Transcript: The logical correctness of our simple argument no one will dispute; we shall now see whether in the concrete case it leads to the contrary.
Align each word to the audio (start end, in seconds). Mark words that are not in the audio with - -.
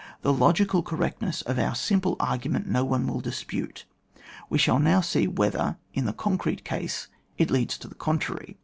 The 0.23 0.33
logical 0.33 0.81
correctness 0.81 1.43
of 1.43 1.59
our 1.59 1.75
simple 1.75 2.15
argument 2.19 2.65
no 2.67 2.83
one 2.83 3.05
will 3.05 3.19
dispute; 3.21 3.85
we 4.49 4.57
shall 4.57 4.79
now 4.79 4.99
see 5.01 5.27
whether 5.27 5.77
in 5.93 6.05
the 6.05 6.11
concrete 6.13 6.63
case 6.65 7.07
it 7.37 7.51
leads 7.51 7.77
to 7.77 7.87
the 7.87 7.93
contrary. 7.93 8.57